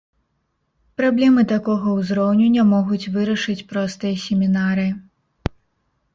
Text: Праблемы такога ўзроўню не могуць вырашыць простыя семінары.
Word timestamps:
Праблемы 1.01 1.41
такога 1.53 1.87
ўзроўню 1.97 2.47
не 2.55 2.63
могуць 2.73 3.09
вырашыць 3.19 3.67
простыя 3.75 4.19
семінары. 4.25 4.89